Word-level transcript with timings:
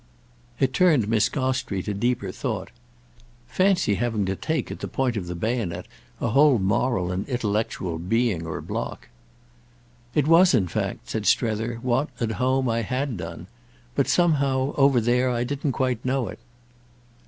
It 0.59 0.73
turned 0.73 1.07
Miss 1.07 1.29
Gostrey 1.29 1.83
to 1.83 1.93
deeper 1.93 2.31
thought. 2.31 2.71
"Fancy 3.45 3.93
having 3.93 4.25
to 4.25 4.35
take 4.35 4.71
at 4.71 4.79
the 4.79 4.87
point 4.87 5.15
of 5.15 5.27
the 5.27 5.35
bayonet 5.35 5.85
a 6.19 6.29
whole 6.29 6.57
moral 6.57 7.11
and 7.11 7.29
intellectual 7.29 7.99
being 7.99 8.47
or 8.47 8.61
block!" 8.61 9.09
"It 10.15 10.25
was 10.27 10.55
in 10.55 10.67
fact," 10.67 11.07
said 11.11 11.27
Strether, 11.27 11.75
"what, 11.83 12.09
at 12.19 12.31
home, 12.41 12.67
I 12.67 12.81
had 12.81 13.15
done. 13.15 13.45
But 13.93 14.07
somehow 14.07 14.73
over 14.75 14.99
there 14.99 15.29
I 15.29 15.43
didn't 15.43 15.73
quite 15.73 16.03
know 16.03 16.29
it." 16.29 16.39